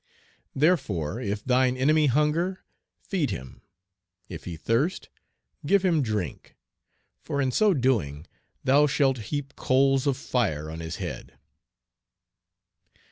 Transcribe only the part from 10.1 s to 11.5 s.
fire on his head."